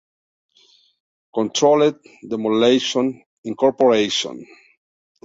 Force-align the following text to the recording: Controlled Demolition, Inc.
Controlled 1.31 1.99
Demolition, 2.27 3.21
Inc. 3.45 4.47